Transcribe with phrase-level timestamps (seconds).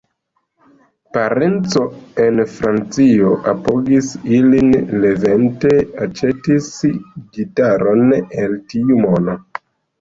[1.17, 1.83] Parenco
[2.23, 4.73] en Francio apogis ilin,
[5.05, 5.77] Levente
[6.09, 6.73] aĉetis
[7.39, 9.41] gitaron el tiu mono.